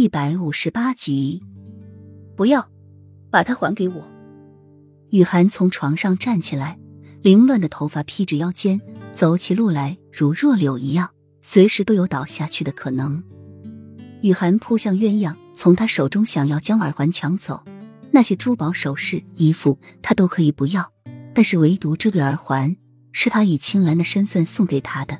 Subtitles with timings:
[0.00, 1.42] 一百五十八集，
[2.36, 2.70] 不要
[3.32, 4.08] 把它还给我。
[5.10, 6.78] 雨涵从床上站起来，
[7.20, 8.80] 凌乱的头发披着腰间，
[9.12, 13.20] 走起路来如弱柳一样，随时都有倒下去的可能。
[14.22, 17.64] 雨涵扑向鸳鸯，从他手中想要将耳环抢走，
[18.12, 20.92] 那些珠宝首饰、衣服他都可以不要，
[21.34, 22.76] 但是唯独这个耳环
[23.10, 25.18] 是他以青兰的身份送给他的。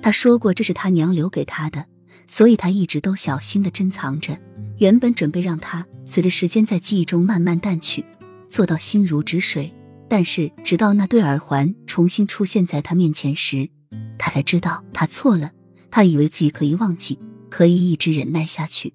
[0.00, 1.84] 他说过这是他娘留给他的。
[2.26, 4.38] 所以他一直都小心的珍藏着，
[4.78, 8.04] 原本准备让他随着时间在记忆中慢慢淡去，
[8.48, 9.72] 做到心如止水。
[10.08, 13.68] 但是直到那对耳环重新出现在他面前时，
[14.18, 15.50] 他才知道他错了。
[15.90, 17.18] 他以为自己可以忘记，
[17.48, 18.92] 可以一直忍耐下去，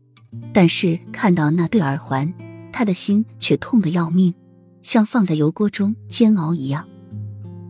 [0.54, 2.34] 但是看到那对耳环，
[2.72, 4.34] 他的心却痛得要命，
[4.82, 6.88] 像放在油锅中煎熬一样。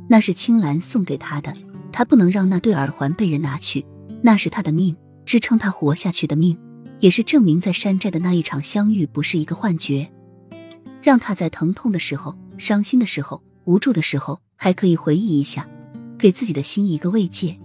[0.10, 1.54] 那是青兰送给他的，
[1.92, 3.86] 他不能让那对耳环被人拿去，
[4.22, 4.96] 那是他的命。
[5.30, 6.58] 支撑他活下去的命，
[7.02, 10.10] 也是证明在山寨的那一场相遇不是一个幻觉，
[11.04, 15.68] 让他在疼痛的时候、伤心的时候、无助的时候，还可以回忆一下，
[16.18, 17.56] 给自己的心一个慰藉。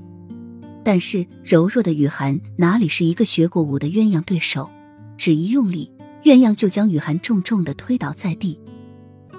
[0.84, 4.68] 但是柔弱的雨涵哪里是一个学过武的鸳鸯对手？
[5.16, 5.90] 只一用力，
[6.24, 8.60] 鸳鸯就将雨涵重重的推倒在地。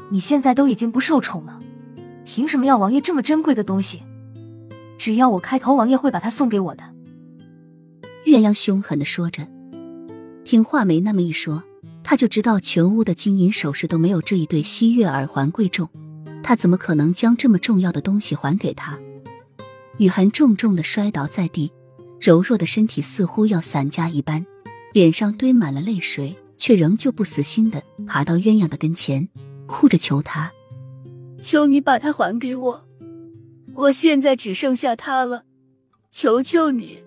[0.10, 1.60] 你现在都已经不受宠了，
[2.26, 4.02] 凭什么要王爷这么珍贵的东西？
[4.98, 6.95] 只要我开口，王爷会把它送给我的。
[8.26, 9.48] 鸳鸯凶狠的说着，
[10.44, 11.64] 听画眉那么一说，
[12.04, 15.88] 他就知道全屋的金银首饰都没有这一对西月耳环贵重，
[16.42, 18.98] 他怎么可能将这么重要的东西还给他？
[20.00, 21.72] 雨涵重重的摔倒在地，
[22.20, 24.44] 柔弱的身体似乎要散架一般，
[24.92, 29.30] 脸上堆满了泪水，却仍旧不死心的爬到鸳鸯的跟前，
[29.68, 30.52] 哭着求他
[31.40, 32.86] ：“求你把它还给我，
[33.76, 35.44] 我现在只剩下它了，
[36.12, 37.05] 求求你。”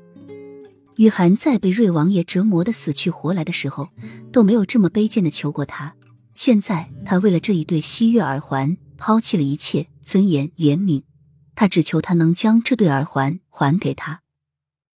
[0.99, 3.91] 雨涵在被瑞王爷折磨的死去活来的时候，
[4.33, 5.95] 都没有这么卑贱的求过他。
[6.35, 11.05] 现在他为了这一对西月耳环，抛弃了一切尊严、怜悯。
[11.55, 14.23] 他只求他能将这对耳环还给他。